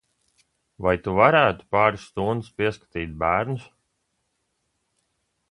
Vai 0.85 0.93
tu 1.07 1.13
varētu 1.19 1.67
pāris 1.75 2.07
stundas 2.13 2.49
pieskatīt 2.63 3.13
bērnus? 3.27 3.69